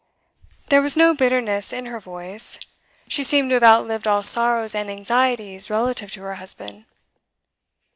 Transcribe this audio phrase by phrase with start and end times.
[0.69, 2.57] There was no bitterness in her voice.
[3.07, 6.85] She seemed to have outlived all sorrows and anxieties relative to her husband.